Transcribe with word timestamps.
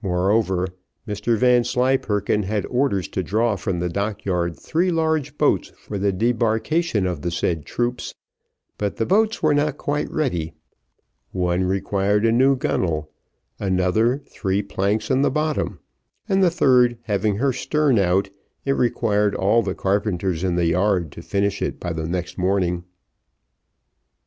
Moreover, 0.00 0.68
Mr 1.06 1.36
Vanslyperken 1.36 2.44
had 2.44 2.64
orders 2.70 3.06
to 3.08 3.22
draw 3.22 3.54
from 3.54 3.80
the 3.80 3.90
dock 3.90 4.24
yard 4.24 4.58
three 4.58 4.90
large 4.90 5.36
boats 5.36 5.72
for 5.76 5.98
the 5.98 6.10
debarkation 6.10 7.06
of 7.06 7.20
the 7.20 7.30
said 7.30 7.66
troops; 7.66 8.14
but 8.78 8.96
the 8.96 9.04
boats 9.04 9.42
were 9.42 9.52
not 9.52 9.76
quite 9.76 10.10
ready, 10.10 10.54
one 11.32 11.64
required 11.64 12.24
a 12.24 12.32
new 12.32 12.56
gunnel, 12.56 13.10
another 13.60 14.22
three 14.26 14.62
planks 14.62 15.10
in 15.10 15.20
the 15.20 15.30
bottom, 15.30 15.80
and 16.30 16.42
the 16.42 16.50
third 16.50 16.96
having 17.02 17.36
her 17.36 17.52
stern 17.52 17.98
out, 17.98 18.30
it 18.64 18.72
required 18.72 19.34
all 19.34 19.62
the 19.62 19.74
carpenters 19.74 20.42
in 20.42 20.54
the 20.54 20.68
yard 20.68 21.12
to 21.12 21.20
finish 21.20 21.60
it 21.60 21.78
by 21.78 21.92
the 21.92 22.08
next 22.08 22.38
morning. 22.38 22.84